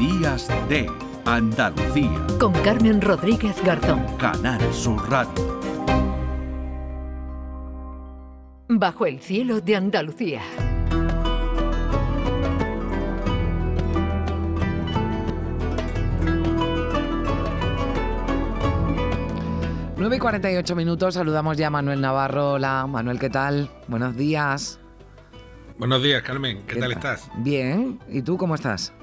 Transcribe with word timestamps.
Días 0.00 0.48
de 0.70 0.86
Andalucía. 1.26 2.26
Con 2.38 2.54
Carmen 2.54 3.02
Rodríguez 3.02 3.62
Garzón. 3.62 4.02
Canal 4.16 4.58
Sur 4.72 5.10
Radio. 5.10 5.60
Bajo 8.66 9.04
el 9.04 9.20
cielo 9.20 9.60
de 9.60 9.76
Andalucía. 9.76 10.40
Nueve 19.98 20.16
y 20.16 20.18
48 20.18 20.76
minutos, 20.76 21.12
saludamos 21.12 21.58
ya 21.58 21.66
a 21.66 21.70
Manuel 21.70 22.00
Navarro. 22.00 22.52
Hola, 22.52 22.86
Manuel, 22.86 23.18
¿qué 23.18 23.28
tal? 23.28 23.68
Buenos 23.86 24.16
días. 24.16 24.80
Buenos 25.76 26.02
días, 26.02 26.22
Carmen. 26.22 26.62
¿Qué, 26.66 26.80
tal 26.80 26.92
estás? 26.92 27.30
Bien. 27.36 27.98
¿Y 28.08 28.22
tú 28.22 28.38
cómo 28.38 28.54
estás? 28.54 28.94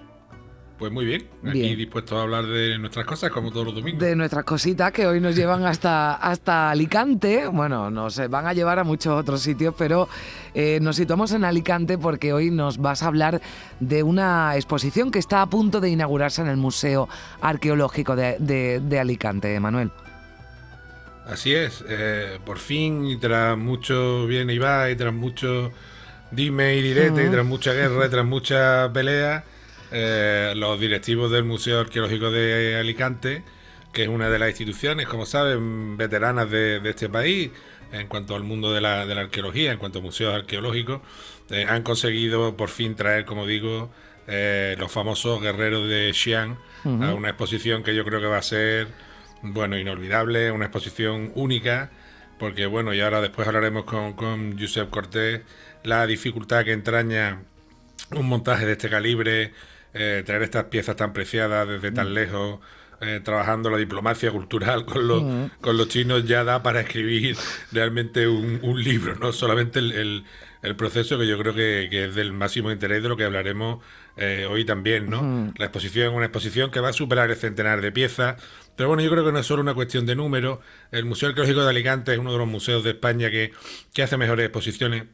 Pues 0.77 0.91
muy 0.91 1.05
bien, 1.05 1.27
aquí 1.43 1.75
dispuesto 1.75 2.19
a 2.19 2.21
hablar 2.21 2.45
de 2.45 2.77
nuestras 2.77 3.03
cosas 3.05 3.31
como 3.31 3.51
todos 3.51 3.65
los 3.65 3.75
domingos. 3.75 3.99
De 3.99 4.15
nuestras 4.15 4.43
cositas 4.43 4.91
que 4.91 5.07
hoy 5.07 5.19
nos 5.19 5.35
llevan 5.35 5.65
hasta, 5.65 6.13
hasta 6.21 6.69
Alicante. 6.69 7.47
Bueno, 7.47 7.89
nos 7.89 8.19
van 8.29 8.45
a 8.45 8.53
llevar 8.53 8.77
a 8.77 8.83
muchos 8.83 9.19
otros 9.19 9.41
sitios, 9.41 9.73
pero 9.75 10.07
eh, 10.53 10.77
nos 10.79 10.97
situamos 10.97 11.31
en 11.31 11.45
Alicante 11.45 11.97
porque 11.97 12.31
hoy 12.31 12.51
nos 12.51 12.77
vas 12.77 13.01
a 13.01 13.07
hablar 13.07 13.41
de 13.79 14.03
una 14.03 14.55
exposición 14.55 15.09
que 15.09 15.17
está 15.17 15.41
a 15.41 15.47
punto 15.47 15.81
de 15.81 15.89
inaugurarse 15.89 16.43
en 16.43 16.47
el 16.47 16.57
Museo 16.57 17.09
Arqueológico 17.41 18.15
de, 18.15 18.99
Alicante, 19.01 19.59
Manuel. 19.59 19.91
Así 21.25 21.55
es, 21.55 21.83
eh, 21.89 22.37
por 22.45 22.59
fin, 22.59 23.03
y 23.07 23.17
tras 23.17 23.57
mucho 23.57 24.27
bien 24.27 24.51
y 24.51 24.59
va, 24.59 24.91
y 24.91 24.95
tras 24.95 25.13
mucho 25.13 25.71
dime 26.29 26.75
y 26.75 26.83
direte, 26.83 27.25
y 27.25 27.29
tras 27.29 27.45
mucha 27.45 27.73
guerra, 27.73 28.05
y 28.05 28.09
tras 28.09 28.25
mucha 28.25 28.93
pelea 28.93 29.43
eh, 29.91 30.53
los 30.55 30.79
directivos 30.79 31.31
del 31.31 31.43
Museo 31.43 31.79
Arqueológico 31.79 32.31
de 32.31 32.77
Alicante, 32.77 33.43
que 33.93 34.03
es 34.03 34.09
una 34.09 34.29
de 34.29 34.39
las 34.39 34.49
instituciones, 34.49 35.07
como 35.07 35.25
saben, 35.25 35.97
veteranas 35.97 36.49
de, 36.49 36.81
este 36.83 37.09
país 37.09 37.51
en 37.91 38.07
cuanto 38.07 38.35
al 38.35 38.43
mundo 38.43 38.73
de 38.73 38.81
la, 38.81 39.01
arqueología, 39.01 39.71
en 39.71 39.77
cuanto 39.77 39.99
a 39.99 40.01
museos 40.01 40.33
arqueológicos, 40.35 41.01
eh, 41.49 41.65
han 41.67 41.83
conseguido 41.83 42.57
por 42.57 42.69
fin 42.69 42.95
traer, 42.95 43.25
como 43.25 43.45
digo, 43.45 43.89
eh, 44.27 44.75
los 44.77 44.91
famosos 44.91 45.41
guerreros 45.41 45.87
de 45.87 46.11
Xi'an 46.13 46.57
a 46.83 47.13
una 47.13 47.29
exposición 47.29 47.83
que 47.83 47.95
yo 47.95 48.05
creo 48.05 48.21
que 48.21 48.27
va 48.27 48.37
a 48.37 48.41
ser, 48.41 48.87
bueno, 49.41 49.77
inolvidable, 49.77 50.51
una 50.51 50.65
exposición 50.65 51.31
única, 51.35 51.91
porque 52.39 52.65
bueno, 52.65 52.93
y 52.93 53.01
ahora 53.01 53.19
después 53.19 53.47
hablaremos 53.47 53.85
con, 53.85 54.13
con 54.13 54.57
Josep 54.59 54.89
Cortés, 54.89 55.41
la 55.83 56.05
dificultad 56.05 56.63
que 56.63 56.71
entraña 56.71 57.41
un 58.11 58.27
montaje 58.27 58.65
de 58.65 58.73
este 58.73 58.89
calibre, 58.89 59.53
eh, 59.99 60.23
traer 60.23 60.43
estas 60.43 60.65
piezas 60.65 60.95
tan 60.95 61.11
preciadas 61.11 61.67
desde 61.67 61.91
tan 61.91 62.11
mm. 62.11 62.13
lejos, 62.13 62.59
eh, 63.01 63.19
trabajando 63.23 63.71
la 63.71 63.77
diplomacia 63.77 64.31
cultural 64.31 64.85
con 64.85 65.07
los, 65.07 65.23
mm. 65.23 65.45
con 65.59 65.75
los 65.75 65.87
chinos 65.87 66.23
ya 66.25 66.43
da 66.43 66.61
para 66.61 66.81
escribir 66.81 67.35
realmente 67.71 68.27
un, 68.27 68.83
libro, 68.83 69.15
no 69.15 69.31
solamente 69.31 69.79
el, 69.79 70.23
proceso 70.77 71.17
que 71.17 71.25
yo 71.25 71.39
creo 71.39 71.53
que, 71.55 72.05
es 72.05 72.13
del 72.13 72.31
máximo 72.33 72.71
interés 72.71 73.01
de 73.01 73.09
lo 73.09 73.17
que 73.17 73.23
hablaremos 73.23 73.83
eh, 74.17 74.45
hoy 74.49 74.65
también, 74.65 75.09
¿no? 75.09 75.53
La 75.57 75.65
exposición 75.65 76.13
una 76.13 76.25
exposición 76.25 76.71
que 76.71 76.79
va 76.79 76.89
a 76.89 76.93
superar 76.93 77.31
el 77.31 77.37
centenar 77.37 77.81
de 77.81 77.91
piezas, 77.91 78.35
pero 78.75 78.89
bueno, 78.89 79.01
yo 79.01 79.09
creo 79.09 79.25
que 79.25 79.31
no 79.31 79.39
es 79.39 79.45
solo 79.45 79.61
una 79.61 79.73
cuestión 79.73 80.05
de 80.05 80.15
número. 80.15 80.61
El 80.91 81.05
Museo 81.05 81.29
Arqueológico 81.29 81.63
de 81.63 81.69
Alicante 81.69 82.13
es 82.13 82.19
uno 82.19 82.33
de 82.33 82.37
los 82.37 82.47
museos 82.47 82.83
de 82.83 82.91
España 82.91 83.31
que, 83.31 83.53
que 83.93 84.03
hace 84.03 84.17
mejores 84.17 84.45
exposiciones 84.45 85.05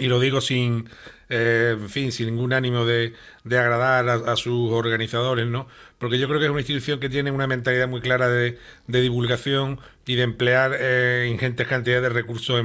y 0.00 0.06
lo 0.06 0.18
digo 0.18 0.40
sin, 0.40 0.88
eh, 1.28 1.76
en 1.78 1.88
fin, 1.88 2.12
sin 2.12 2.26
ningún 2.26 2.52
ánimo 2.52 2.84
de, 2.84 3.14
agradar 3.44 4.08
a, 4.08 4.36
sus 4.36 4.72
organizadores, 4.72 5.46
¿no? 5.46 5.66
Porque 5.98 6.18
yo 6.18 6.28
creo 6.28 6.38
que 6.38 6.46
es 6.46 6.50
una 6.50 6.60
institución 6.60 7.00
que 7.00 7.08
tiene 7.08 7.30
una 7.30 7.46
mentalidad 7.46 7.88
muy 7.88 8.00
clara 8.00 8.28
de, 8.28 8.58
divulgación 8.86 9.80
y 10.06 10.16
de 10.16 10.22
emplear 10.22 10.76
eh, 10.78 11.28
ingentes 11.32 11.66
cantidades 11.66 12.02
de 12.02 12.08
recursos 12.10 12.60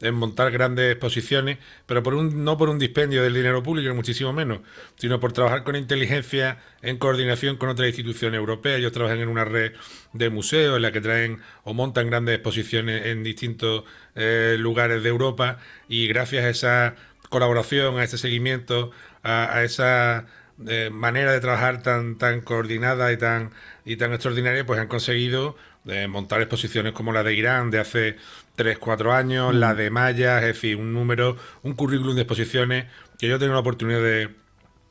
en, 0.00 0.14
montar 0.14 0.50
grandes 0.50 0.90
exposiciones, 0.90 1.58
pero 1.86 2.02
por 2.02 2.14
un, 2.14 2.44
no 2.44 2.58
por 2.58 2.68
un 2.68 2.78
dispendio 2.80 3.22
del 3.22 3.34
dinero 3.34 3.62
público, 3.62 3.94
muchísimo 3.94 4.32
menos, 4.32 4.58
sino 4.96 5.20
por 5.20 5.32
trabajar 5.32 5.62
con 5.62 5.76
inteligencia 5.76 6.58
en 6.82 6.98
coordinación 6.98 7.56
con 7.56 7.68
otras 7.68 7.86
instituciones 7.86 8.36
europeas. 8.36 8.78
Ellos 8.78 8.90
trabajan 8.90 9.20
en 9.20 9.28
una 9.28 9.44
red 9.44 9.72
de 10.12 10.28
museos 10.28 10.74
en 10.74 10.82
la 10.82 10.90
que 10.90 11.00
traen 11.00 11.38
o 11.62 11.72
montan 11.72 12.08
grandes 12.08 12.34
exposiciones 12.34 13.06
en 13.06 13.22
distintos 13.22 13.84
eh, 14.16 14.56
lugares 14.58 15.02
de 15.02 15.08
Europa 15.08 15.58
y 15.88 16.06
gracias 16.08 16.44
a 16.44 16.48
esa 16.50 16.96
colaboración, 17.32 17.98
a 17.98 18.04
ese 18.04 18.18
seguimiento, 18.18 18.92
a, 19.24 19.64
esa 19.64 20.26
eh, 20.68 20.90
manera 20.92 21.32
de 21.32 21.40
trabajar 21.40 21.82
tan, 21.82 22.16
tan 22.18 22.42
coordinada 22.42 23.12
y 23.12 23.16
tan, 23.16 23.50
y 23.84 23.96
tan 23.96 24.12
extraordinaria, 24.12 24.64
pues 24.64 24.78
han 24.78 24.86
conseguido 24.86 25.56
eh, 25.86 26.06
montar 26.06 26.40
exposiciones 26.40 26.92
como 26.92 27.12
la 27.12 27.24
de 27.24 27.34
Irán 27.34 27.72
de 27.72 27.80
hace 27.80 28.16
3, 28.54 28.78
4 28.78 29.12
años, 29.12 29.52
la 29.54 29.74
mm. 29.74 29.76
de 29.76 29.90
Maya, 29.90 30.38
es 30.38 30.46
decir, 30.46 30.76
un 30.76 30.92
número, 30.92 31.36
un 31.62 31.74
currículum 31.74 32.14
de 32.14 32.22
exposiciones 32.22 32.86
que 33.18 33.26
yo 33.26 33.40
tengo 33.40 33.54
la 33.54 33.60
oportunidad 33.60 34.00
de, 34.00 34.30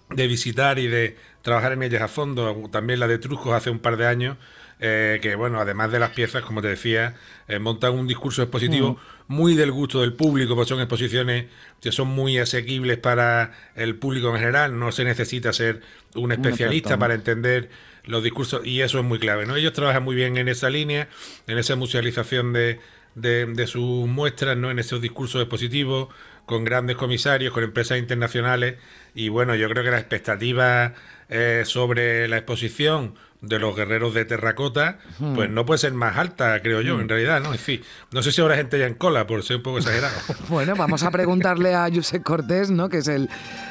de 0.10 0.28
visitar 0.28 0.80
y 0.80 0.88
de 0.88 1.16
trabajar 1.42 1.72
en 1.72 1.84
ellas 1.84 2.02
a 2.02 2.08
fondo, 2.08 2.70
también 2.72 3.00
la 3.00 3.08
de 3.08 3.20
Trujos 3.20 3.54
hace 3.54 3.70
un 3.70 3.80
par 3.80 3.96
de 3.96 4.08
años, 4.08 4.38
eh, 4.84 5.20
que 5.22 5.36
bueno, 5.36 5.62
además 5.62 5.92
de 5.92 6.00
las 6.00 6.10
piezas, 6.10 6.44
como 6.44 6.60
te 6.64 6.70
decía, 6.70 7.14
eh, 7.48 7.60
montan 7.60 7.94
un 7.94 8.08
discurso 8.08 8.42
expositivo 8.42 8.94
mm. 9.28 9.34
muy 9.34 9.54
del 9.54 9.72
gusto 9.72 10.02
del 10.02 10.14
público, 10.14 10.56
porque 10.56 10.70
son 10.70 10.80
exposiciones 10.80 11.46
que 11.80 11.92
son 11.92 12.08
muy 12.08 12.40
asequibles 12.40 12.98
para 12.98 13.54
el 13.76 13.96
público 13.96 14.30
en 14.30 14.40
general, 14.40 14.80
no 14.80 14.92
se 14.92 15.04
necesita 15.04 15.54
ser 15.54 15.82
un 16.16 16.32
especialista 16.32 16.98
para 16.98 17.14
entender 17.14 17.70
los 18.06 18.24
discursos 18.24 18.66
y 18.66 18.82
eso 18.82 18.98
es 18.98 19.06
muy 19.06 19.20
clave, 19.20 19.46
¿no? 19.46 19.56
Ellos 19.56 19.74
trabajan 19.74 20.04
muy 20.04 20.16
bien 20.16 20.38
en 20.38 20.48
esa 20.48 20.72
línea, 20.72 21.08
en 21.46 21.60
esa 21.60 21.76
musealización 21.76 22.52
de, 22.52 22.80
de, 23.14 23.68
sus 23.68 24.08
muestras, 24.08 24.58
¿no? 24.58 24.72
En 24.72 24.80
esos 24.80 25.00
discursos 25.00 25.42
expositivos, 25.42 26.10
con 26.48 26.64
grandes 26.64 26.96
comisarios, 26.96 27.54
con 27.54 27.64
empresas 27.64 28.00
internacionales 28.00 28.78
y 29.14 29.30
bueno, 29.30 29.54
yo 29.54 29.70
creo 29.70 29.84
que 29.84 29.92
las 29.92 30.02
expectativas 30.02 30.94
eh, 31.30 31.62
sobre 31.66 32.28
la 32.28 32.38
exposición 32.38 33.14
de 33.42 33.58
los 33.58 33.76
guerreros 33.76 34.14
de 34.14 34.24
terracota, 34.24 35.00
pues 35.34 35.50
no 35.50 35.66
puede 35.66 35.80
ser 35.80 35.94
más 35.94 36.18
alta, 36.18 36.62
creo 36.62 36.82
yo, 36.82 37.00
en 37.00 37.10
realidad, 37.10 37.42
¿no? 37.42 37.54
En 37.54 37.60
fin, 37.60 37.82
no 38.12 38.22
sé 38.22 38.32
si 38.32 38.40
habrá 38.40 38.56
gente 38.56 38.78
ya 38.78 38.86
en 38.86 38.94
cola, 38.94 39.26
por 39.26 39.42
ser 39.44 39.58
un 39.58 39.64
poco 39.64 39.80
exagerado. 39.80 40.14
bueno, 40.50 40.76
vamos 40.76 41.02
a 41.02 41.10
preguntarle 41.10 41.74
a 41.74 41.90
Josep 41.92 42.22
Cortés, 42.22 42.70
¿no? 42.70 42.88
Que 42.88 43.00
es 43.00 43.08
el, 43.08 43.30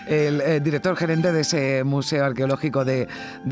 eh, 0.09 0.61
director 0.63 0.97
gerente 0.97 1.33
de 1.33 1.43
ese 1.43 1.85
Museo 1.85 2.25
Arqueológico 2.25 2.85
de, 2.85 3.07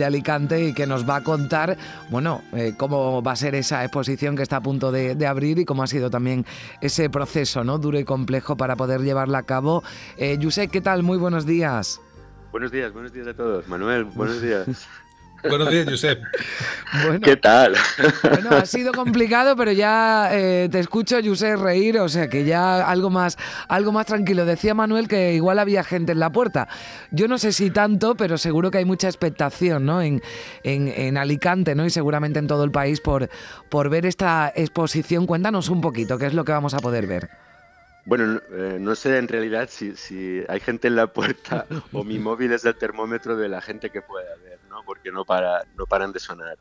Alicante 0.05 0.65
y 0.65 0.73
que 0.73 0.87
nos 0.87 1.09
va 1.09 1.17
a 1.17 1.23
contar, 1.23 1.77
bueno, 2.11 2.43
eh, 2.53 2.75
cómo 2.77 3.23
va 3.23 3.33
a 3.33 3.37
ser 3.37 3.55
esa 3.55 3.85
exposición 3.85 4.37
que 4.37 4.43
está 4.43 4.57
a 4.57 4.63
punto 4.63 4.91
de, 4.91 5.27
abrir 5.29 5.59
y 5.59 5.65
cómo 5.65 5.83
ha 5.83 5.87
sido 5.87 6.11
también 6.11 6.47
ese 6.81 7.11
proceso, 7.11 7.63
¿no? 7.63 7.79
Duro 7.79 7.99
y 7.99 8.05
complejo 8.05 8.57
para 8.57 8.75
poder 8.75 9.03
llevarla 9.03 9.39
a 9.39 9.43
cabo. 9.45 9.85
Eh, 10.17 10.39
Josep, 10.43 10.71
¿qué 10.71 10.81
tal? 10.81 11.03
Muy 11.03 11.19
buenos 11.19 11.47
días. 11.47 12.01
Buenos 12.51 12.73
días, 12.73 12.93
buenos 12.93 13.13
días 13.13 13.27
a 13.29 13.35
todos. 13.35 13.69
Manuel, 13.69 14.05
buenos 14.05 14.43
días. 14.43 14.89
Buenos 15.43 15.71
días, 15.71 15.87
Josep. 15.89 16.21
¿Qué 17.23 17.37
tal? 17.37 17.75
Bueno, 18.23 18.51
ha 18.51 18.67
sido 18.67 18.93
complicado, 18.93 19.57
pero 19.57 19.73
ya 19.73 20.31
eh, 20.33 20.69
te 20.71 20.81
escucho, 20.81 21.17
Josep, 21.25 21.61
reír, 21.61 21.99
o 21.99 22.09
sea 22.09 22.29
que 22.29 22.45
ya 22.45 22.89
algo 22.89 23.11
más, 23.11 23.37
algo 23.69 23.93
más 23.93 24.07
tranquilo. 24.07 24.45
Decía 24.45 24.75
Manuel 24.75 25.07
que 25.07 25.35
igual 25.35 25.59
había 25.59 25.85
gente 25.85 26.13
en 26.13 26.19
la 26.19 26.31
puerta. 26.31 26.69
Yo 27.11 27.29
no 27.29 27.39
sé 27.39 27.53
si 27.53 27.71
tanto, 27.71 28.17
pero 28.17 28.39
seguro 28.39 28.71
que 28.71 28.79
hay 28.79 28.85
mucha 28.85 29.09
expectación 29.09 29.87
¿no? 29.87 30.03
en, 30.03 30.21
en, 30.65 31.17
Alicante 31.17 31.75
¿no? 31.75 31.87
y 31.87 31.91
seguramente 31.91 32.39
en 32.39 32.47
todo 32.47 32.65
el 32.65 32.71
país 32.71 33.01
por, 33.01 33.29
por 33.69 33.91
ver 33.91 34.07
esta 34.07 34.53
exposición. 34.55 35.27
Cuéntanos 35.27 35.69
un 35.69 35.81
poquito, 35.81 36.19
¿qué 36.19 36.27
es 36.27 36.35
lo 36.35 36.45
que 36.45 36.53
vamos 36.53 36.75
a 36.75 36.79
poder 36.79 37.07
ver? 37.07 37.31
Bueno, 38.09 38.41
eh, 38.53 38.79
no 38.81 38.95
sé 38.95 39.19
en 39.19 39.29
realidad 39.29 39.69
si, 39.71 39.95
si, 39.95 40.43
hay 40.49 40.61
gente 40.61 40.89
en 40.89 40.97
la 40.97 41.09
puerta 41.09 41.67
o 41.93 42.05
mi 42.05 42.19
móvil 42.19 42.53
es 42.53 42.65
el 42.65 42.75
termómetro 42.75 43.37
de 43.37 43.51
la 43.51 43.61
gente 43.61 43.91
que 43.91 44.01
pueda 44.01 44.35
ver, 44.43 44.58
¿no? 44.69 44.83
Porque 44.85 45.11
no, 45.11 45.25
para, 45.25 45.65
no 45.77 45.87
paran 45.87 46.13
de 46.13 46.21
sonar. 46.21 46.59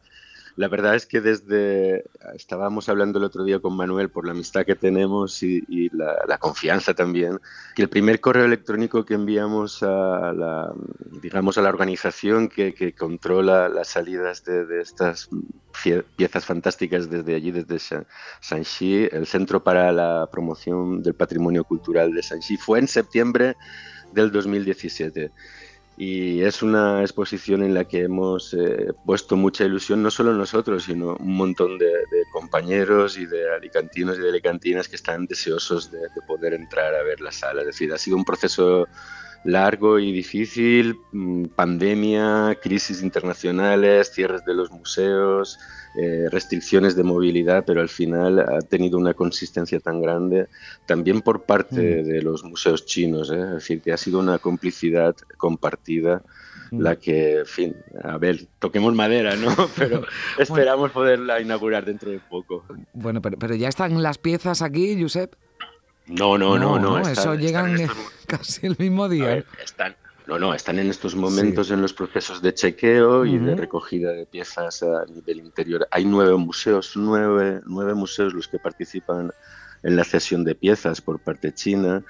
La 0.57 0.67
verdad 0.69 0.95
es 0.95 1.05
que 1.05 1.21
desde, 1.21 2.03
estábamos 2.33 2.89
hablando 2.89 3.19
el 3.19 3.25
otro 3.25 3.43
día 3.43 3.59
con 3.59 3.77
Manuel 3.77 4.09
por 4.09 4.25
la 4.25 4.31
amistad 4.31 4.65
que 4.65 4.73
tenemos 4.73 5.43
y, 5.43 5.61
la, 5.91 6.39
confianza 6.39 6.95
también, 6.95 7.39
que 7.75 7.83
el 7.83 7.89
primer 7.89 8.19
correo 8.19 8.45
electrónico 8.45 9.05
que 9.05 9.13
enviamos 9.13 9.83
a 9.83 10.33
la, 10.33 10.73
digamos, 11.21 11.59
a 11.59 11.61
la 11.61 11.69
organización 11.69 12.49
que, 12.49 12.95
controla 12.97 13.69
las 13.69 13.89
salidas 13.89 14.43
de, 14.45 14.81
estas 14.81 15.29
piezas 16.15 16.43
fantásticas 16.43 17.07
desde 17.07 17.35
allí, 17.35 17.51
desde 17.51 18.03
Shanxi, 18.41 19.09
el 19.11 19.27
Centro 19.27 19.63
para 19.63 19.91
la 19.91 20.27
Promoción 20.31 21.03
del 21.03 21.13
Patrimonio 21.13 21.65
Cultural 21.65 22.11
de 22.11 22.21
Shanxi, 22.23 22.57
fue 22.57 22.79
en 22.79 22.87
septiembre 22.87 23.55
del 24.11 24.31
2017 24.31 25.31
y 25.99 26.43
es 26.43 26.61
una 26.61 27.01
exposición 27.01 27.63
en 27.63 27.73
la 27.73 27.85
que 27.85 28.03
hemos 28.03 28.53
eh, 28.53 28.93
puesto 29.03 29.35
mucha 29.35 29.65
ilusión, 29.65 30.03
no 30.03 30.11
solo 30.11 30.31
nosotros, 30.31 30.83
sino 30.83 31.15
un 31.15 31.35
montón 31.35 31.79
de, 31.79 31.91
compañeros 32.31 33.17
y 33.17 33.25
de 33.25 33.51
alicantinos 33.51 34.19
y 34.19 34.21
de 34.21 34.29
alicantinas 34.29 34.87
que 34.87 34.95
están 34.95 35.25
deseosos 35.25 35.91
de, 35.91 35.99
poder 36.27 36.53
entrar 36.53 36.93
a 36.93 37.01
ver 37.01 37.19
la 37.19 37.31
sala. 37.31 37.61
Es 37.61 37.67
decir, 37.67 37.91
ha 37.91 37.97
sido 37.97 38.15
un 38.15 38.25
proceso 38.25 38.87
largo 39.47 39.97
y 39.97 40.11
difícil, 40.11 40.99
mm, 41.13 41.45
pandemia, 41.55 42.57
crisis 42.61 43.01
internacionales, 43.01 44.11
cierres 44.13 44.43
de 44.43 44.53
los 44.53 44.69
museos, 44.71 45.57
eh, 45.95 46.27
restricciones 46.29 46.97
de 46.97 47.03
movilidad, 47.03 47.63
pero 47.65 47.79
al 47.79 47.87
final 47.87 48.39
ha 48.39 48.59
tenido 48.59 48.97
una 48.97 49.13
consistencia 49.13 49.79
tan 49.79 50.01
grande, 50.01 50.47
también 50.85 51.21
por 51.21 51.43
parte 51.43 52.03
mm. 52.03 52.07
de 52.07 52.21
los 52.21 52.43
museos 52.43 52.85
chinos, 52.85 53.31
¿eh? 53.31 53.41
es 53.41 53.51
decir, 53.51 53.81
que 53.81 53.93
ha 53.93 53.97
sido 53.97 54.19
una 54.19 54.37
complicidad 54.37 55.15
compartida 55.37 56.23
mm. 56.71 56.81
la 56.81 56.97
que, 56.97 57.39
en 57.39 57.45
fin, 57.45 57.75
a 58.03 58.17
ver, 58.17 58.47
toquemos 58.59 58.93
madera, 58.93 59.37
¿no? 59.37 59.55
Pero 59.77 60.03
esperamos 60.37 60.91
poderla 60.91 61.39
inaugurar 61.39 61.85
dentro 61.85 62.11
de 62.11 62.19
poco. 62.19 62.65
Bueno, 62.93 63.21
pero, 63.21 63.37
pero 63.37 63.55
ya 63.55 63.69
están 63.69 64.03
las 64.03 64.17
piezas 64.17 64.61
aquí, 64.61 65.01
Josep. 65.01 65.35
No, 66.07 66.37
no, 66.37 66.57
no, 66.57 66.79
no. 66.79 66.99
eso 66.99 67.35
llegan 67.35 67.75
casi 68.27 68.65
el 68.67 68.75
mismo 68.79 69.09
día. 69.09 69.43
están, 69.63 69.95
no, 70.25 70.39
no, 70.39 70.53
están 70.53 70.79
en 70.79 70.89
estos 70.89 71.15
momentos 71.15 71.71
en 71.71 71.81
los 71.81 71.93
procesos 71.93 72.41
de 72.41 72.53
chequeo 72.53 73.25
y 73.25 73.37
de 73.37 73.55
recogida 73.55 74.11
de 74.11 74.25
piezas 74.25 74.83
a 74.83 75.05
nivel 75.05 75.39
interior. 75.39 75.87
Hay 75.91 76.05
nueve 76.05 76.35
museos, 76.35 76.93
nueve, 76.95 77.61
nueve 77.65 77.93
museos 77.93 78.33
los 78.33 78.47
que 78.47 78.59
participan 78.59 79.31
en 79.83 79.95
la 79.95 80.03
cesión 80.03 80.43
de 80.43 80.55
piezas 80.55 81.01
por 81.01 81.19
parte 81.19 81.53
china 81.53 82.03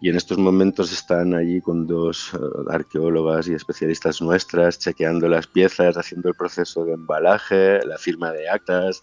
y 0.00 0.08
en 0.08 0.16
estos 0.16 0.38
momentos 0.38 0.92
están 0.92 1.34
allí 1.34 1.60
con 1.60 1.86
dos 1.86 2.32
eh, 2.32 2.38
arqueólogas 2.70 3.48
y 3.48 3.54
especialistas 3.54 4.22
nuestras 4.22 4.78
chequeando 4.78 5.28
las 5.28 5.46
piezas, 5.46 5.96
haciendo 5.96 6.30
el 6.30 6.34
proceso 6.34 6.84
de 6.84 6.94
embalaje, 6.94 7.84
la 7.84 7.98
firma 7.98 8.32
de 8.32 8.48
actas, 8.48 9.02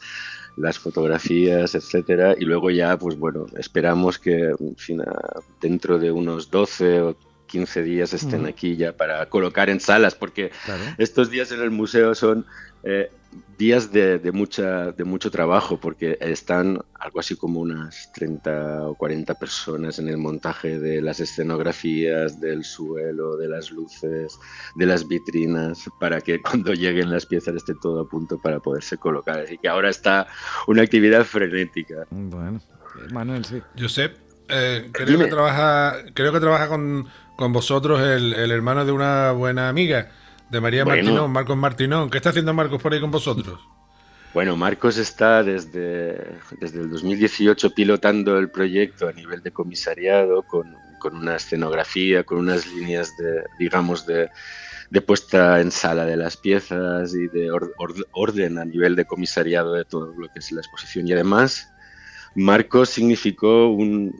las 0.55 0.79
fotografías, 0.79 1.75
etcétera, 1.75 2.35
y 2.37 2.45
luego 2.45 2.71
ya, 2.71 2.97
pues 2.97 3.15
bueno, 3.17 3.45
esperamos 3.57 4.17
que 4.17 4.53
dentro 5.61 5.99
de 5.99 6.11
unos 6.11 6.49
12 6.49 7.01
o 7.01 7.17
15 7.45 7.83
días 7.83 8.13
estén 8.13 8.47
aquí 8.47 8.75
ya 8.75 8.91
para 8.91 9.29
colocar 9.29 9.69
en 9.69 9.79
salas, 9.79 10.15
porque 10.15 10.51
estos 10.97 11.29
días 11.29 11.51
en 11.51 11.61
el 11.61 11.69
museo 11.69 12.15
son 12.15 12.45
eh, 12.83 13.11
días 13.57 13.91
de, 13.91 14.19
mucha, 14.33 14.91
de 14.91 15.03
mucho 15.03 15.31
trabajo, 15.31 15.79
porque 15.79 16.17
están 16.21 16.79
algo 16.99 17.19
así 17.19 17.35
como 17.35 17.59
unas 17.59 18.11
30 18.13 18.89
o 18.89 18.95
40 18.95 19.33
personas 19.35 19.99
en 19.99 20.09
el 20.09 20.17
montaje 20.17 20.79
de 20.79 21.01
las 21.01 21.19
escenografías, 21.19 22.39
del 22.39 22.63
suelo, 22.63 23.37
de 23.37 23.47
las 23.47 23.71
luces, 23.71 24.37
de 24.75 24.85
las 24.85 25.07
vitrinas, 25.07 25.85
para 25.99 26.21
que 26.21 26.41
cuando 26.41 26.73
lleguen 26.73 27.09
las 27.09 27.25
piezas 27.25 27.55
esté 27.55 27.73
todo 27.81 28.01
a 28.01 28.09
punto 28.09 28.39
para 28.39 28.59
poderse 28.59 28.97
colocar. 28.97 29.39
Así 29.39 29.57
que 29.57 29.67
ahora 29.67 29.89
está 29.89 30.27
una 30.67 30.83
actividad 30.83 31.23
frenética. 31.23 32.07
Bueno, 32.09 32.61
Manuel, 33.11 33.45
sí. 33.45 33.61
Josep, 33.77 34.17
eh, 34.49 34.89
creo, 34.91 35.19
que 35.19 35.27
trabaja, 35.27 35.97
creo 36.13 36.31
que 36.31 36.39
trabaja 36.39 36.67
con, 36.67 37.07
con 37.35 37.53
vosotros 37.53 38.01
el, 38.01 38.33
el 38.33 38.51
hermano 38.51 38.85
de 38.85 38.91
una 38.91 39.31
buena 39.31 39.69
amiga 39.69 40.11
de 40.49 40.61
María 40.61 40.85
Martinón, 40.85 41.31
Marcos 41.31 41.57
Martinón. 41.57 42.09
¿Qué 42.09 42.17
está 42.17 42.29
haciendo 42.29 42.53
Marcos 42.53 42.81
por 42.81 42.93
ahí 42.93 43.01
con 43.01 43.11
vosotros? 43.11 43.59
Bueno, 44.33 44.55
Marcos 44.55 44.97
está 44.97 45.43
desde, 45.43 46.37
desde 46.59 46.81
el 46.81 46.89
2018 46.91 47.71
pilotando 47.71 48.37
el 48.37 48.51
proyecto 48.51 49.07
a 49.07 49.13
nivel 49.13 49.41
de 49.41 49.51
comisariado 49.51 50.43
con, 50.43 50.75
con 50.99 51.15
una 51.15 51.37
escenografía, 51.37 52.23
con 52.23 52.39
unas 52.39 52.67
líneas 52.67 53.15
de, 53.17 53.43
digamos, 53.57 54.05
de, 54.05 54.29
de 54.89 55.01
puesta 55.01 55.59
en 55.59 55.71
sala 55.71 56.05
de 56.05 56.17
las 56.17 56.37
piezas 56.37 57.13
y 57.13 57.27
de 57.27 57.49
orden 58.11 58.57
a 58.59 58.65
nivel 58.65 58.95
de 58.95 59.05
comisariado 59.05 59.73
de 59.73 59.85
todo 59.85 60.13
lo 60.17 60.27
que 60.29 60.39
es 60.39 60.51
la 60.51 60.61
exposición. 60.61 61.07
Y 61.07 61.13
además 61.13 61.71
Marcos 62.37 62.89
significó 62.89 63.69
un, 63.69 64.13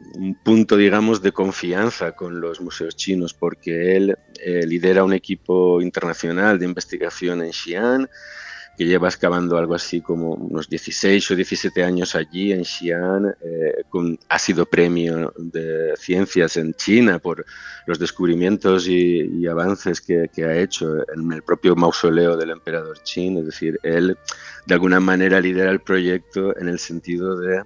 punto, 0.44 0.76
digamos, 0.76 1.22
de 1.22 1.32
confianza 1.32 2.14
con 2.14 2.42
los 2.42 2.60
museos 2.60 2.96
chinos, 2.96 3.36
porque 3.36 3.96
él 3.96 4.18
eh, 4.44 4.66
lidera 4.66 5.04
un 5.04 5.14
equipo 5.14 5.80
internacional 5.84 6.58
de 6.58 6.66
investigación 6.66 7.44
en 7.44 7.54
Xi'an, 7.54 8.10
que 8.76 8.86
lleva 8.86 9.08
excavando 9.08 9.56
algo 9.56 9.76
así 9.76 10.02
como 10.02 10.34
unos 10.34 10.68
16 10.68 11.30
o 11.30 11.36
17 11.36 11.84
años 11.84 12.16
allí 12.16 12.54
en 12.54 12.66
Xi'an, 12.66 13.36
eh, 13.40 13.84
ha 14.30 14.40
sido 14.40 14.66
premio 14.66 15.32
de 15.38 15.94
ciencias 15.98 16.58
en 16.58 16.74
China 16.74 17.20
por 17.20 17.46
los 17.86 18.00
descubrimientos 18.00 18.88
y, 18.88 19.46
avances 19.46 20.02
que, 20.02 20.30
que, 20.34 20.44
ha 20.44 20.58
hecho 20.58 20.98
en 21.14 21.32
el 21.32 21.44
propio 21.44 21.76
mausoleo 21.76 22.36
del 22.36 22.50
emperador 22.50 23.00
Qin, 23.04 23.38
es 23.38 23.46
decir, 23.46 23.80
él 23.84 24.18
de 24.66 24.74
alguna 24.74 25.00
manera 25.00 25.40
lidera 25.40 25.72
el 25.72 25.80
proyecto 25.80 26.58
en 26.58 26.68
el 26.68 26.80
sentido 26.80 27.38
de 27.38 27.64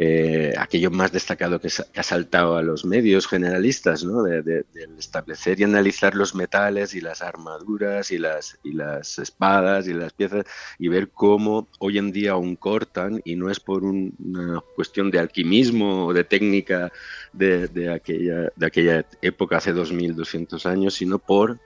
eh, 0.00 0.54
aquello 0.56 0.92
más 0.92 1.10
destacado 1.10 1.60
que, 1.60 1.66
ha 1.66 2.02
saltado 2.04 2.56
a 2.56 2.62
los 2.62 2.84
medios 2.84 3.26
generalistas, 3.26 4.04
¿no? 4.04 4.22
de, 4.22 4.64
establecer 4.96 5.58
y 5.58 5.64
analizar 5.64 6.14
los 6.14 6.36
metales 6.36 6.94
y 6.94 7.00
las 7.00 7.20
armaduras 7.20 8.12
y 8.12 8.18
las, 8.18 8.60
y 8.62 8.74
las 8.74 9.18
espadas 9.18 9.88
y 9.88 9.94
las 9.94 10.12
piezas 10.12 10.46
y 10.78 10.86
ver 10.86 11.08
cómo 11.08 11.66
hoy 11.80 11.98
en 11.98 12.12
día 12.12 12.32
aún 12.32 12.54
cortan 12.54 13.20
y 13.24 13.34
no 13.34 13.50
es 13.50 13.58
por 13.58 13.82
una 13.82 14.62
cuestión 14.76 15.10
de 15.10 15.18
alquimismo 15.18 16.06
o 16.06 16.14
de 16.14 16.22
técnica 16.22 16.92
de, 17.32 17.90
aquella, 17.92 18.52
de 18.54 18.66
aquella 18.66 19.04
época 19.20 19.56
hace 19.56 19.72
2200 19.72 20.64
años, 20.66 20.94
sino 20.94 21.18
por 21.18 21.58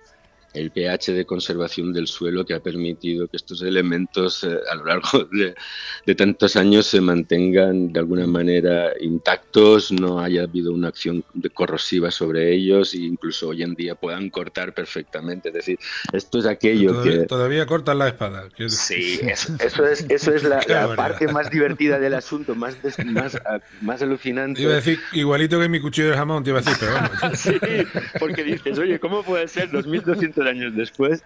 el 0.54 0.70
pH 0.70 1.12
de 1.12 1.24
conservación 1.24 1.92
del 1.92 2.06
suelo 2.06 2.44
que 2.44 2.54
ha 2.54 2.60
permitido 2.60 3.28
que 3.28 3.36
estos 3.36 3.62
elementos 3.62 4.44
eh, 4.44 4.58
a 4.70 4.74
lo 4.74 4.84
largo 4.84 5.28
de, 6.06 6.14
tantos 6.14 6.56
años 6.56 6.86
se 6.86 7.00
mantengan 7.00 7.92
de 7.92 8.00
alguna 8.00 8.26
manera 8.26 8.92
intactos, 9.00 9.92
no 9.92 10.20
haya 10.20 10.42
habido 10.42 10.72
una 10.72 10.88
acción 10.88 11.24
de 11.32 11.50
corrosiva 11.50 12.10
sobre 12.10 12.52
ellos 12.52 12.94
e 12.94 12.98
incluso 12.98 13.48
hoy 13.48 13.62
en 13.62 13.74
día 13.74 13.94
puedan 13.94 14.30
cortar 14.30 14.74
perfectamente. 14.74 15.48
Es 15.48 15.54
decir, 15.54 15.78
esto 16.12 16.38
es 16.38 16.46
aquello 16.46 17.02
que... 17.02 17.24
Todavía 17.26 17.64
cortan 17.66 17.98
la 17.98 18.08
espada. 18.08 18.48
Sí, 18.68 19.20
eso, 19.58 19.86
es, 19.86 20.04
eso 20.08 20.34
es 20.34 20.42
la, 20.42 20.60
parte 20.94 21.28
más 21.28 21.50
divertida 21.50 21.98
del 21.98 22.14
asunto, 22.14 22.54
más, 22.54 22.76
más, 23.06 23.38
más 23.80 24.02
alucinante. 24.02 24.62
Iba 24.62 24.72
a 24.72 24.76
decir, 24.76 24.98
igualito 25.12 25.58
que 25.58 25.68
mi 25.68 25.80
cuchillo 25.80 26.10
de 26.10 26.16
jamón, 26.16 26.44
te 26.44 26.50
iba 26.50 26.58
a 26.58 26.62
decir, 26.62 26.76
pero 26.78 26.92
bueno. 26.92 27.36
sí, 27.36 27.58
porque 28.18 28.44
dices, 28.44 28.78
oye, 28.78 28.98
¿cómo 28.98 29.22
puede 29.22 29.48
ser 29.48 29.70
2200 29.70 30.41
años 30.46 30.74
después 30.74 31.24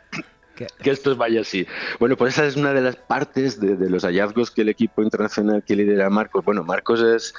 que, 0.56 0.90
esto 0.90 1.14
vaya 1.16 1.42
así. 1.42 1.66
Bueno, 2.00 2.16
pues 2.16 2.34
esa 2.34 2.46
es 2.46 2.56
una 2.56 2.72
de 2.72 2.80
las 2.80 2.96
partes 2.96 3.60
de, 3.60 3.76
los 3.88 4.04
hallazgos 4.04 4.50
que 4.50 4.62
el 4.62 4.70
equipo 4.70 5.02
internacional 5.02 5.62
que 5.62 5.76
lidera 5.76 6.10
Marcos. 6.10 6.44
Bueno, 6.44 6.64
Marcos 6.64 7.00
es 7.02 7.34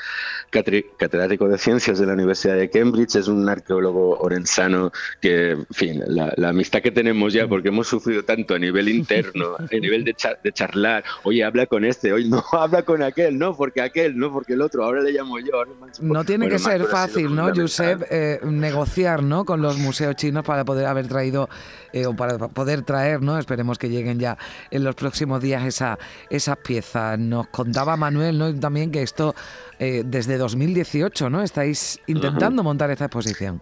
catedrático 0.49 1.47
de 1.47 1.57
ciencias 1.57 1.99
de 1.99 2.05
la 2.05 2.13
Universidad 2.13 2.55
de 2.55 2.69
Cambridge, 2.69 3.15
es 3.15 3.27
un 3.27 3.49
arqueólogo 3.49 4.19
orensano 4.19 4.91
que, 5.19 5.51
en 5.51 5.65
fin, 5.71 6.03
la, 6.07 6.33
amistad 6.47 6.81
que 6.81 6.91
tenemos 6.91 7.33
ya, 7.33 7.47
porque 7.47 7.69
hemos 7.69 7.87
sufrido 7.87 8.23
tanto 8.23 8.55
a 8.55 8.59
nivel 8.59 8.87
interno, 8.87 9.55
a 9.59 9.75
nivel 9.75 10.05
de, 10.05 10.15
de, 10.43 10.51
charlar, 10.53 11.03
oye, 11.23 11.43
habla 11.43 11.65
con 11.65 11.83
este, 11.83 12.13
oye, 12.13 12.29
no, 12.29 12.43
habla 12.53 12.83
con 12.83 13.01
aquel, 13.01 13.37
no, 13.37 13.55
porque 13.55 13.81
aquel, 13.81 14.17
no, 14.17 14.31
porque 14.31 14.53
el 14.53 14.61
otro, 14.61 14.85
ahora 14.85 15.01
le 15.01 15.11
llamo 15.11 15.39
yo. 15.39 15.63
no 16.01 16.23
tiene 16.23 16.47
que 16.47 16.59
ser 16.59 16.85
fácil, 16.85 17.35
¿no, 17.35 17.53
Josep, 17.53 18.03
eh, 18.09 18.39
negociar 18.43 19.23
¿no? 19.23 19.45
con 19.45 19.61
los 19.61 19.77
museos 19.77 20.15
chinos 20.15 20.43
para 20.43 20.63
poder 20.65 20.85
haber 20.85 21.07
traído 21.07 21.49
eh, 21.93 22.05
o 22.05 22.15
para 22.15 22.37
poder 22.37 22.81
traer 22.83 23.06
¿no? 23.21 23.37
Esperemos 23.37 23.77
que 23.77 23.89
lleguen 23.89 24.19
ya 24.19 24.37
en 24.71 24.83
los 24.83 24.95
próximos 24.95 25.41
días 25.41 25.65
esa, 25.65 25.97
esas 26.29 26.57
piezas. 26.57 27.17
Nos 27.17 27.47
contaba 27.47 27.97
Manuel 27.97 28.37
¿no? 28.37 28.53
también 28.59 28.91
que 28.91 29.01
esto 29.01 29.35
eh, 29.79 30.03
desde 30.05 30.37
2018 30.37 31.29
¿no? 31.29 31.41
estáis 31.41 31.99
intentando 32.07 32.63
montar 32.63 32.91
esta 32.91 33.05
exposición. 33.05 33.61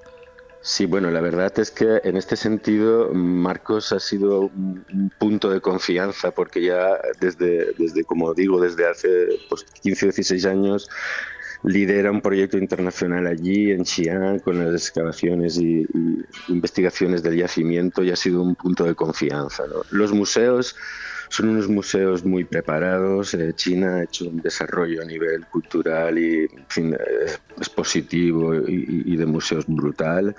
Sí, 0.68 0.88
bueno, 0.88 1.12
la 1.12 1.22
verdad 1.22 1.54
es 1.60 1.70
que 1.70 2.02
en 2.04 2.18
este 2.18 2.36
sentido 2.36 3.14
Marcos 3.14 3.92
ha 3.92 4.00
sido 4.00 4.42
un, 4.42 5.12
punto 5.20 5.52
de 5.52 5.62
confianza 5.62 6.32
porque 6.32 6.64
ya 6.64 7.00
desde, 7.20 7.74
desde 7.78 8.04
como 8.04 8.34
digo, 8.34 8.60
desde 8.60 8.90
hace 8.90 9.28
pues, 9.48 9.64
15 9.84 10.06
o 10.06 10.08
16 10.08 10.46
años 10.48 10.90
lidera 11.66 12.12
un 12.12 12.22
proyecto 12.22 12.58
internacional 12.58 13.28
allí 13.28 13.72
en 13.72 13.86
Xi'an 13.86 14.40
con 14.40 14.64
las 14.64 14.74
excavaciones 14.74 15.58
y, 15.58 15.86
investigaciones 16.48 17.24
del 17.24 17.38
yacimiento 17.38 18.04
y 18.04 18.12
ha 18.12 18.16
sido 18.16 18.42
un 18.42 18.56
punto 18.56 18.84
de 18.84 18.96
confianza. 18.96 19.64
Los 19.92 20.14
museos 20.14 20.76
son 21.36 21.50
unos 21.50 21.68
museos 21.68 22.24
muy 22.24 22.46
preparados. 22.46 23.34
Eh, 23.34 23.52
China 23.56 23.96
ha 23.96 24.04
hecho 24.04 24.30
un 24.30 24.42
desarrollo 24.42 25.02
a 25.02 25.06
nivel 25.06 25.46
cultural 25.48 26.18
y 26.18 26.46
eh, 26.46 26.48
expositivo 27.58 28.56
y, 28.56 29.18
de 29.18 29.26
museos 29.26 29.66
brutal. 29.68 30.34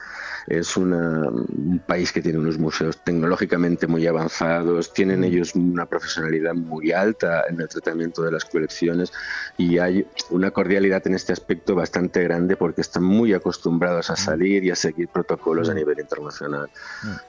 Es 0.47 0.75
un 0.76 1.83
país 1.87 2.12
que 2.12 2.23
tiene 2.23 2.38
unos 2.38 2.57
museos 2.59 2.97
tecnológicamente 3.05 3.87
muy 3.87 4.07
avanzados, 4.07 4.95
tienen 4.95 5.21
mm. 5.21 5.25
ellos 5.25 5.55
una 5.55 5.85
profesionalidad 5.85 6.55
muy 6.55 6.93
alta 6.93 7.45
en 7.49 7.61
el 7.61 7.69
tratamiento 7.69 8.23
de 8.23 8.31
las 8.31 8.45
colecciones 8.45 9.12
y 9.59 9.79
hay 9.79 10.07
una 10.31 10.50
cordialidad 10.50 11.07
en 11.07 11.15
este 11.15 11.33
aspecto 11.33 11.75
bastante 11.75 12.23
grande 12.23 12.57
porque 12.57 12.81
están 12.81 13.03
muy 13.03 13.35
acostumbrados 13.35 14.09
a 14.09 14.15
mm. 14.15 14.17
salir 14.17 14.65
y 14.65 14.71
a 14.71 14.76
seguir 14.76 15.09
protocolos 15.09 15.69
a 15.69 15.73
mm. 15.73 15.76
nivel 15.76 16.00
internacional. 16.00 16.71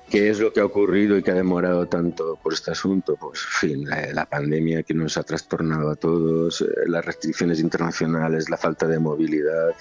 ¿Qué 0.10 0.30
es 0.30 0.40
lo 0.40 0.54
que 0.54 0.62
ha 0.62 0.66
ocurrido 0.66 1.18
y 1.18 1.24
que 1.24 1.32
ha 1.32 1.36
demorado 1.36 1.88
tanto 1.88 2.38
por 2.42 2.54
este 2.54 2.72
asunto? 2.72 3.18
Pues, 3.20 3.42
fin, 3.60 3.88
la, 3.88 4.26
pandemia 4.26 4.84
que 4.84 4.94
nos 4.94 5.18
ha 5.18 5.24
trastornado 5.24 5.90
a 5.90 5.96
todos, 5.96 6.62
eh, 6.62 6.66
las 6.88 7.06
restricciones 7.06 7.60
internacionales, 7.60 8.50
la 8.50 8.58
falta 8.58 8.88
de 8.88 9.00
movilidad 9.00 9.74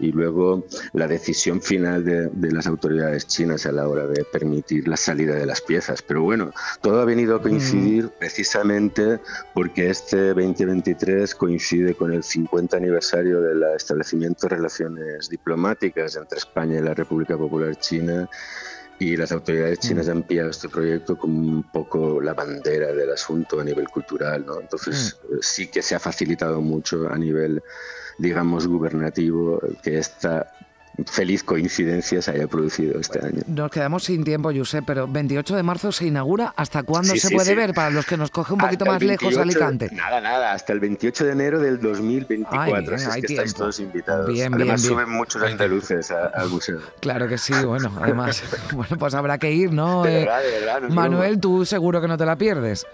y 0.00 0.10
luego 0.10 0.66
la 0.94 1.06
decisión 1.06 1.60
final 1.62 2.04
de, 2.04 2.28
de, 2.28 2.52
las 2.52 2.66
autoridades 2.66 3.26
chinas 3.26 3.66
a 3.66 3.72
la 3.72 3.86
hora 3.88 4.06
de 4.06 4.24
permitir 4.24 4.88
la 4.88 4.96
salida 4.96 5.34
de 5.36 5.46
las 5.46 5.60
piezas. 5.60 6.02
Pero 6.02 6.22
bueno, 6.22 6.52
todo 6.80 7.00
ha 7.00 7.04
venido 7.04 7.36
a 7.36 7.42
coincidir 7.42 8.08
precisamente 8.18 9.20
porque 9.54 9.90
este 9.90 10.28
2023 10.34 11.34
coincide 11.34 11.94
con 11.94 12.12
el 12.12 12.24
50 12.24 12.76
aniversario 12.76 13.40
del 13.40 13.62
establecimiento 13.76 14.48
de 14.48 14.56
relaciones 14.56 15.28
diplomáticas 15.28 16.16
entre 16.16 16.38
España 16.38 16.78
y 16.78 16.82
la 16.82 16.94
República 16.94 17.36
Popular 17.36 17.76
China 17.76 18.28
y 19.02 19.16
las 19.16 19.32
autoridades 19.32 19.80
chinas 19.80 20.08
han 20.08 20.22
pillado 20.22 20.50
este 20.50 20.68
proyecto 20.68 21.18
como 21.18 21.36
un 21.36 21.64
poco 21.64 22.20
la 22.20 22.34
bandera 22.34 22.92
del 22.92 23.10
asunto 23.10 23.60
a 23.60 23.64
nivel 23.64 23.88
cultural, 23.88 24.46
¿no? 24.46 24.60
Entonces 24.60 25.18
sí 25.40 25.66
que 25.66 25.82
se 25.82 25.96
ha 25.96 25.98
facilitado 25.98 26.60
mucho 26.60 27.08
a 27.10 27.18
nivel, 27.18 27.60
digamos, 28.18 28.68
gubernativo 28.68 29.60
que 29.82 29.98
esta 29.98 30.52
feliz 31.06 31.42
coincidencia 31.42 32.20
se 32.22 32.30
haya 32.30 32.46
producido 32.46 33.00
este 33.00 33.24
año. 33.24 33.42
Nos 33.46 33.70
quedamos 33.70 34.04
sin 34.04 34.24
tiempo, 34.24 34.50
Josep, 34.54 34.84
pero 34.86 35.08
28 35.08 35.56
de 35.56 35.62
marzo 35.62 35.92
se 35.92 36.06
inaugura. 36.06 36.52
¿Hasta 36.56 36.82
cuándo 36.82 37.14
se 37.16 37.30
puede 37.30 37.54
ver? 37.54 37.74
Para 37.74 37.90
los 37.90 38.06
que 38.06 38.16
nos 38.16 38.30
coge 38.30 38.52
un 38.54 38.60
poquito 38.60 38.84
más 38.84 39.02
lejos 39.02 39.36
Alicante. 39.36 39.88
Nada, 39.92 40.20
nada, 40.20 40.52
hasta 40.52 40.72
el 40.72 40.80
28 40.80 41.24
de 41.24 41.32
enero 41.32 41.60
del 41.60 41.80
2024. 41.80 42.60
Ay, 42.60 42.94
es 42.94 43.26
que 43.26 43.32
estáis 43.32 43.54
todos 43.54 43.80
invitados. 43.80 44.32
Bien, 44.32 44.54
además 44.54 44.82
bien, 44.82 44.94
suben 44.94 45.10
muchos 45.10 45.42
andaluces 45.42 46.10
al 46.10 46.48
museo. 46.48 46.78
Claro 47.00 47.28
que 47.28 47.38
sí, 47.38 47.54
bueno, 47.64 47.92
además, 48.00 48.42
bueno, 48.72 48.96
pues 48.98 49.14
habrá 49.14 49.38
que 49.38 49.52
ir, 49.52 49.72
¿no? 49.72 50.02
De 50.02 50.20
verdad, 50.20 50.42
de 50.42 50.50
verdad, 50.50 50.80
no 50.82 50.94
Manuel, 50.94 51.40
tú 51.40 51.64
seguro 51.64 52.00
que 52.00 52.08
no 52.08 52.16
te 52.16 52.26
la 52.26 52.36
pierdes. 52.36 52.86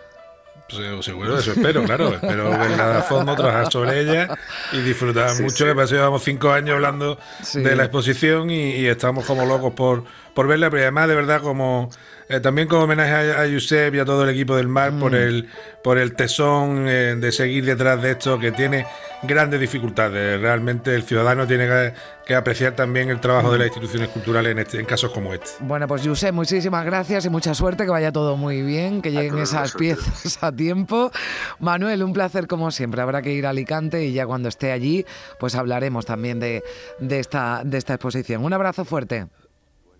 Pues, 0.68 1.04
seguro, 1.04 1.38
eso 1.38 1.52
espero, 1.52 1.82
claro. 1.84 2.08
Espero 2.14 2.50
verla 2.50 2.98
a 2.98 3.02
fondo, 3.02 3.34
trabajar 3.34 3.72
sobre 3.72 4.00
ella 4.00 4.28
y 4.72 4.80
disfrutar 4.80 5.40
mucho. 5.40 5.64
Que 5.64 5.74
pasé, 5.74 5.94
llevamos 5.94 6.22
cinco 6.22 6.50
años 6.50 6.74
hablando 6.74 7.18
de 7.54 7.74
la 7.74 7.84
exposición 7.84 8.50
y, 8.50 8.86
estamos 8.86 9.24
como 9.24 9.46
locos 9.46 9.72
por, 9.72 10.04
por 10.38 10.46
verla, 10.46 10.70
pero 10.70 10.84
además 10.84 11.08
de 11.08 11.16
verdad 11.16 11.40
como 11.42 11.90
eh, 12.28 12.38
también 12.38 12.68
como 12.68 12.84
homenaje 12.84 13.10
a, 13.10 13.42
a 13.42 13.52
Josep 13.52 13.92
y 13.92 13.98
a 13.98 14.04
todo 14.04 14.22
el 14.22 14.30
equipo 14.30 14.54
del 14.54 14.68
MAR 14.68 14.96
por 14.96 15.10
mm. 15.10 15.16
el 15.16 15.48
por 15.82 15.98
el 15.98 16.14
tesón 16.14 16.86
eh, 16.86 17.16
de 17.16 17.32
seguir 17.32 17.64
detrás 17.64 18.00
de 18.00 18.12
esto 18.12 18.38
que 18.38 18.52
tiene 18.52 18.86
grandes 19.24 19.58
dificultades. 19.58 20.40
Realmente 20.40 20.94
el 20.94 21.02
ciudadano 21.02 21.44
tiene 21.44 21.92
que, 22.24 22.36
apreciar 22.36 22.76
también 22.76 23.10
el 23.10 23.18
trabajo 23.18 23.50
de 23.50 23.58
las 23.58 23.66
instituciones 23.66 24.10
culturales 24.10 24.52
en, 24.52 24.60
este, 24.60 24.78
en 24.78 24.86
casos 24.86 25.10
como 25.10 25.34
este. 25.34 25.50
Bueno, 25.58 25.88
pues 25.88 26.06
Josep, 26.06 26.32
muchísimas 26.32 26.84
gracias 26.84 27.24
y 27.24 27.30
mucha 27.30 27.52
suerte, 27.52 27.82
que 27.82 27.90
vaya 27.90 28.12
todo 28.12 28.36
muy 28.36 28.62
bien, 28.62 29.02
que 29.02 29.10
lleguen 29.10 29.38
esas 29.38 29.72
piezas 29.74 30.38
a 30.40 30.52
tiempo. 30.52 31.10
Manuel, 31.58 32.04
un 32.04 32.12
placer 32.12 32.46
como 32.46 32.70
siempre. 32.70 33.02
Habrá 33.02 33.22
que 33.22 33.32
ir 33.32 33.44
a 33.44 33.50
Alicante 33.50 34.04
y 34.04 34.12
ya 34.12 34.24
cuando 34.24 34.48
esté 34.48 34.70
allí, 34.70 35.04
pues 35.40 35.56
hablaremos 35.56 36.06
también 36.06 36.38
de, 36.38 36.62
de 37.00 37.18
esta, 37.18 37.62
de 37.64 37.76
esta 37.76 37.94
exposición. 37.94 38.44
Un 38.44 38.52
abrazo 38.52 38.84
fuerte. 38.84 39.26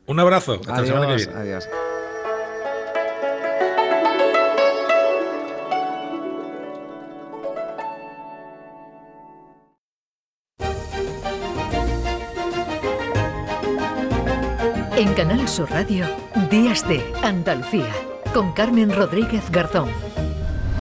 Un 0.08 0.18
abrazo. 0.20 0.54
Hasta 0.54 0.72
adiós, 0.72 0.88
la 0.88 0.94
semana 0.94 1.06
que 1.06 1.24
viene. 1.26 1.38
Adiós. 1.38 1.68
En 14.96 15.14
Canal 15.14 15.46
Sur 15.46 15.70
Radio, 15.70 16.06
Días 16.50 16.88
de 16.88 17.04
Andalucía, 17.22 17.92
con 18.32 18.52
Carmen 18.52 18.90
Rodríguez 18.90 19.50
Garzón. 19.50 20.07